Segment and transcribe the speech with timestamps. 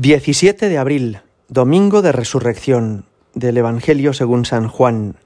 [0.00, 5.16] 17 de abril, domingo de resurrección del Evangelio según San Juan.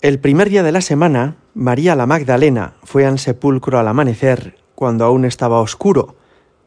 [0.00, 5.04] El primer día de la semana, María la Magdalena fue al sepulcro al amanecer, cuando
[5.04, 6.16] aún estaba oscuro,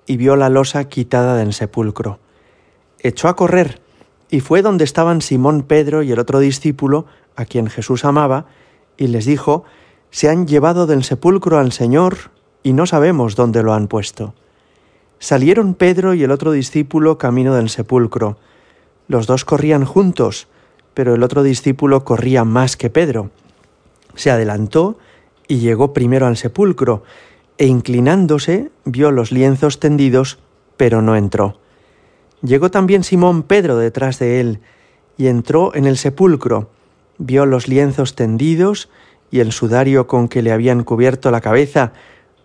[0.06, 2.20] y vio la losa quitada del sepulcro.
[3.00, 3.82] Echó a correr
[4.30, 8.46] y fue donde estaban Simón Pedro y el otro discípulo, a quien Jesús amaba,
[8.98, 9.64] y les dijo,
[10.12, 12.30] Se han llevado del sepulcro al Señor
[12.62, 14.36] y no sabemos dónde lo han puesto.
[15.20, 18.38] Salieron Pedro y el otro discípulo camino del sepulcro.
[19.08, 20.48] Los dos corrían juntos,
[20.94, 23.32] pero el otro discípulo corría más que Pedro.
[24.16, 24.98] Se adelantó
[25.48, 27.04] y llegó primero al sepulcro,
[27.58, 30.38] e inclinándose vio los lienzos tendidos,
[30.76, 31.60] pero no entró.
[32.44, 34.60] Llegó también Simón Pedro detrás de él,
[35.18, 36.70] y entró en el sepulcro,
[37.18, 38.90] vio los lienzos tendidos
[39.32, 41.94] y el sudario con que le habían cubierto la cabeza,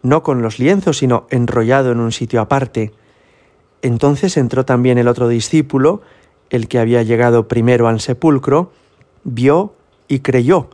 [0.02, 2.92] no con los lienzos, sino enrollado en un sitio aparte.
[3.82, 6.02] Entonces entró también el otro discípulo,
[6.50, 8.72] el que había llegado primero al sepulcro,
[9.24, 9.74] vio
[10.08, 10.68] y creyó,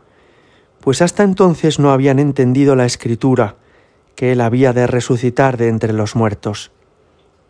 [0.80, 3.56] pues hasta entonces no habían entendido la escritura,
[4.14, 6.72] que él había de resucitar de entre los muertos.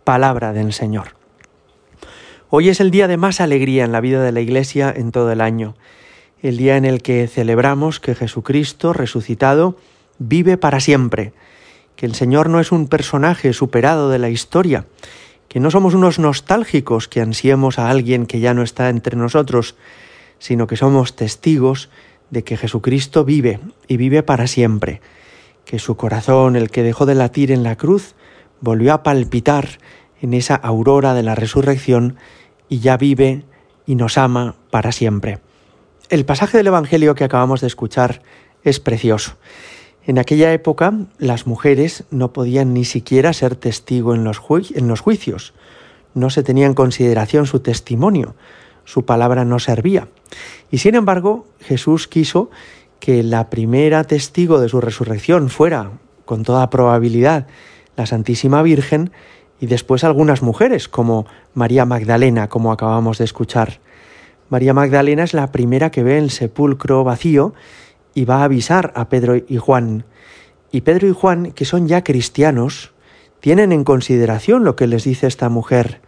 [0.05, 1.17] Palabra del Señor.
[2.51, 5.31] Hoy es el día de más alegría en la vida de la Iglesia en todo
[5.33, 5.77] el año,
[6.43, 9.77] el día en el que celebramos que Jesucristo, resucitado,
[10.19, 11.33] vive para siempre,
[11.99, 14.87] que el Señor no es un personaje superado de la historia,
[15.49, 19.75] que no somos unos nostálgicos que ansiemos a alguien que ya no está entre nosotros,
[20.39, 21.91] sino que somos testigos
[22.31, 25.01] de que Jesucristo vive y vive para siempre,
[25.65, 28.15] que su corazón, el que dejó de latir en la cruz,
[28.61, 29.81] volvió a palpitar
[30.23, 32.15] en esa aurora de la resurrección
[32.69, 33.43] y ya vive
[33.87, 35.41] y nos ama para siempre.
[36.11, 38.23] El pasaje del Evangelio que acabamos de escuchar
[38.63, 39.37] es precioso.
[40.09, 44.41] En aquella época las mujeres no podían ni siquiera ser testigo en los,
[44.75, 45.53] en los juicios.
[46.15, 48.35] No se tenía en consideración su testimonio,
[48.87, 50.09] su palabra no servía.
[50.71, 52.51] Y sin embargo, Jesús quiso
[53.01, 55.91] que la primera testigo de su resurrección fuera,
[56.25, 57.47] con toda probabilidad,
[57.95, 59.11] la Santísima Virgen
[59.61, 63.79] y después algunas mujeres, como María Magdalena, como acabamos de escuchar.
[64.49, 67.53] María Magdalena es la primera que ve el sepulcro vacío
[68.15, 70.05] y va a avisar a Pedro y Juan.
[70.71, 72.93] Y Pedro y Juan, que son ya cristianos,
[73.41, 76.01] tienen en consideración lo que les dice esta mujer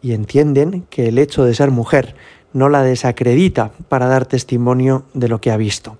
[0.00, 2.14] y entienden que el hecho de ser mujer
[2.52, 5.98] no la desacredita para dar testimonio de lo que ha visto.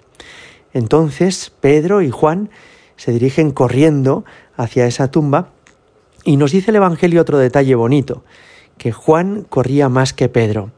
[0.73, 2.51] Entonces Pedro y Juan
[2.97, 4.25] se dirigen corriendo
[4.57, 5.51] hacia esa tumba
[6.25, 8.25] y nos dice el Evangelio otro detalle bonito,
[8.77, 10.71] que Juan corría más que Pedro.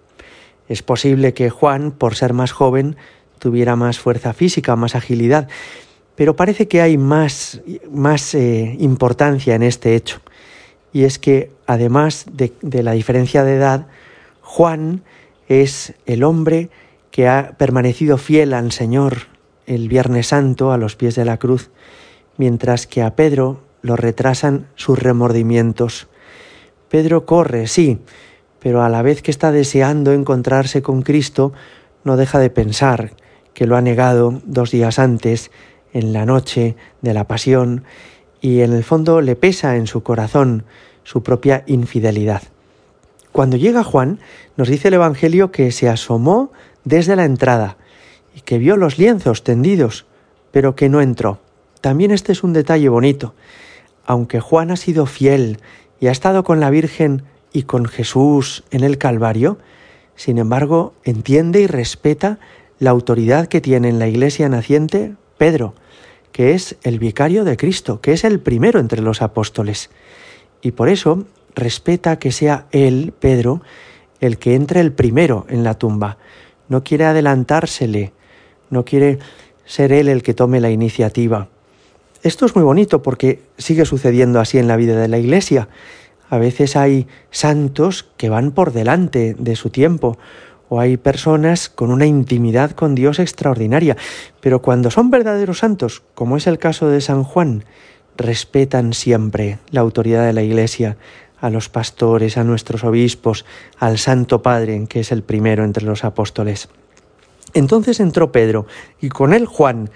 [0.69, 2.97] Es posible que Juan, por ser más joven,
[3.41, 5.49] tuviera más fuerza física, más agilidad.
[6.15, 10.21] Pero parece que hay más, más eh, importancia en este hecho.
[10.93, 13.89] Y es que, además de, de la diferencia de edad,
[14.43, 15.03] Juan
[15.49, 16.71] es el hombre
[17.11, 19.29] que ha permanecido fiel al Señor
[19.67, 21.71] el Viernes Santo a los pies de la cruz,
[22.37, 26.09] mientras que a Pedro lo retrasan sus remordimientos.
[26.89, 27.99] Pedro corre, sí,
[28.59, 31.53] pero a la vez que está deseando encontrarse con Cristo,
[32.05, 33.13] no deja de pensar
[33.55, 35.51] que lo ha negado dos días antes,
[35.93, 37.85] en la noche de la pasión,
[38.41, 40.65] y en el fondo le pesa en su corazón
[41.05, 42.43] su propia infidelidad.
[43.33, 44.19] Cuando llega Juan,
[44.57, 46.53] nos dice el Evangelio que se asomó
[46.85, 47.77] desde la entrada
[48.35, 50.07] y que vio los lienzos tendidos,
[50.51, 51.41] pero que no entró.
[51.81, 53.35] También este es un detalle bonito.
[54.05, 55.59] Aunque Juan ha sido fiel
[56.01, 57.23] y ha estado con la Virgen
[57.53, 59.59] y con Jesús en el Calvario,
[60.17, 62.39] sin embargo, entiende y respeta
[62.81, 65.75] la autoridad que tiene en la iglesia naciente Pedro,
[66.33, 69.91] que es el vicario de Cristo, que es el primero entre los apóstoles.
[70.63, 71.25] Y por eso
[71.55, 73.63] respeta que sea él, Pedro,
[74.21, 76.19] el que entre el primero en la tumba.
[76.69, 78.13] No quiere adelantársele,
[78.71, 79.19] no quiere
[79.65, 81.49] ser él el que tome la iniciativa.
[82.23, 85.69] Esto es muy bonito porque sigue sucediendo así en la vida de la Iglesia.
[86.29, 90.19] A veces hay santos que van por delante de su tiempo,
[90.71, 93.97] o hay personas con una intimidad con Dios extraordinaria,
[94.41, 97.65] pero cuando son verdaderos santos, como es el caso de San Juan,
[98.17, 100.97] respetan siempre la autoridad de la Iglesia,
[101.41, 103.45] a los pastores, a nuestros obispos,
[103.79, 106.69] al Santo Padre, que es el primero entre los apóstoles.
[107.53, 108.67] Entonces entró Pedro
[109.01, 109.91] y con él Juan,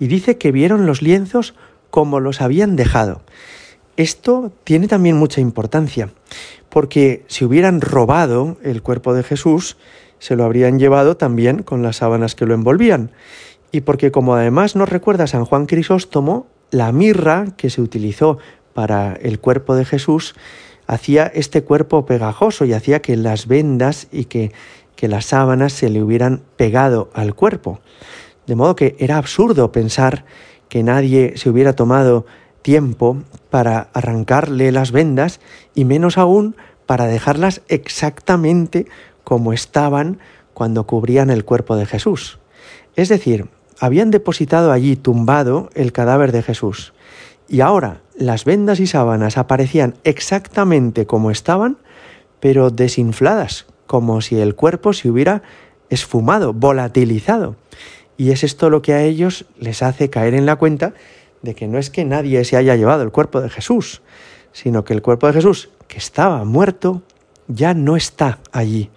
[0.00, 1.54] y dice que vieron los lienzos
[1.90, 3.20] como los habían dejado.
[3.98, 6.08] Esto tiene también mucha importancia,
[6.70, 9.76] porque si hubieran robado el cuerpo de Jesús,
[10.24, 13.10] se lo habrían llevado también con las sábanas que lo envolvían.
[13.72, 18.38] Y porque como además nos recuerda San Juan Crisóstomo, la mirra que se utilizó
[18.72, 20.34] para el cuerpo de Jesús
[20.86, 24.52] hacía este cuerpo pegajoso y hacía que las vendas y que,
[24.96, 27.80] que las sábanas se le hubieran pegado al cuerpo.
[28.46, 30.24] De modo que era absurdo pensar
[30.70, 32.24] que nadie se hubiera tomado
[32.62, 33.18] tiempo
[33.50, 35.38] para arrancarle las vendas
[35.74, 36.56] y menos aún
[36.86, 38.86] para dejarlas exactamente
[39.24, 40.18] como estaban
[40.52, 42.38] cuando cubrían el cuerpo de Jesús.
[42.96, 43.48] Es decir,
[43.80, 46.94] habían depositado allí tumbado el cadáver de Jesús
[47.48, 51.78] y ahora las vendas y sábanas aparecían exactamente como estaban,
[52.40, 55.42] pero desinfladas, como si el cuerpo se hubiera
[55.90, 57.56] esfumado, volatilizado.
[58.16, 60.94] Y es esto lo que a ellos les hace caer en la cuenta
[61.42, 64.00] de que no es que nadie se haya llevado el cuerpo de Jesús,
[64.52, 67.02] sino que el cuerpo de Jesús, que estaba muerto,
[67.48, 68.90] ya no está allí,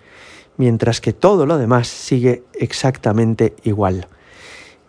[0.58, 4.08] mientras que todo lo demás sigue exactamente igual.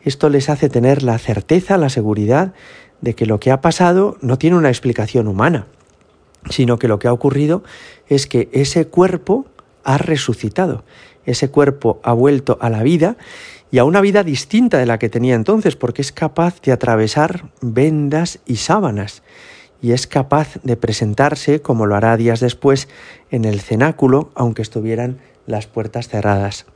[0.03, 2.55] Esto les hace tener la certeza, la seguridad
[3.01, 5.67] de que lo que ha pasado no tiene una explicación humana,
[6.51, 7.63] sino que lo que ha ocurrido
[8.09, 9.47] es que ese cuerpo
[9.85, 10.85] ha resucitado,
[11.27, 13.17] ese cuerpo ha vuelto a la vida
[13.71, 17.51] y a una vida distinta de la que tenía entonces, porque es capaz de atravesar
[17.61, 19.23] vendas y sábanas,
[19.83, 22.89] y es capaz de presentarse, como lo hará días después,
[23.31, 25.19] en el cenáculo, aunque estuvieran
[25.49, 26.67] las puertas cerradas.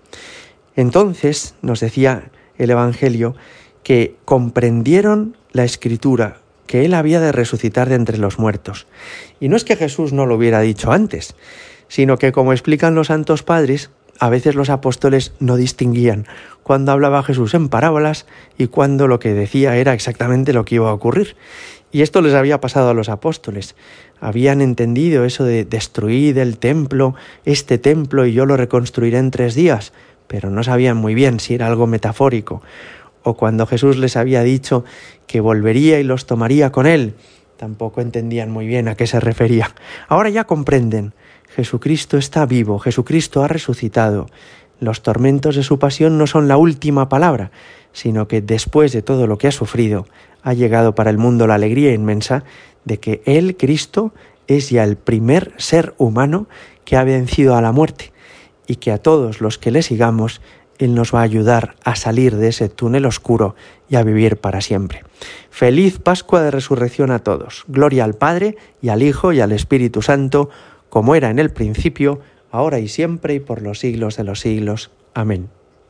[0.74, 3.36] Entonces, nos decía el Evangelio,
[3.84, 8.86] que comprendieron la escritura, que él había de resucitar de entre los muertos.
[9.38, 11.34] Y no es que Jesús no lo hubiera dicho antes,
[11.88, 16.26] sino que, como explican los santos padres, a veces los apóstoles no distinguían
[16.62, 18.26] cuando hablaba Jesús en parábolas
[18.56, 21.36] y cuando lo que decía era exactamente lo que iba a ocurrir.
[21.92, 23.76] Y esto les había pasado a los apóstoles.
[24.18, 29.54] Habían entendido eso de destruir el templo, este templo, y yo lo reconstruiré en tres
[29.54, 29.92] días,
[30.26, 32.62] pero no sabían muy bien si era algo metafórico.
[33.22, 34.84] O cuando Jesús les había dicho
[35.26, 37.14] que volvería y los tomaría con él,
[37.58, 39.74] tampoco entendían muy bien a qué se refería.
[40.08, 41.12] Ahora ya comprenden
[41.54, 44.26] Jesucristo está vivo, Jesucristo ha resucitado.
[44.80, 47.50] Los tormentos de su pasión no son la última palabra,
[47.92, 50.06] sino que después de todo lo que ha sufrido,
[50.42, 52.44] ha llegado para el mundo la alegría inmensa
[52.84, 54.12] de que Él, Cristo,
[54.46, 56.48] es ya el primer ser humano
[56.84, 58.12] que ha vencido a la muerte
[58.66, 60.40] y que a todos los que le sigamos,
[60.78, 63.54] Él nos va a ayudar a salir de ese túnel oscuro
[63.88, 65.04] y a vivir para siempre.
[65.50, 67.64] Feliz Pascua de Resurrección a todos.
[67.68, 70.50] Gloria al Padre y al Hijo y al Espíritu Santo,
[70.88, 74.90] como era en el principio, ahora y siempre y por los siglos de los siglos.
[75.14, 75.61] Amén.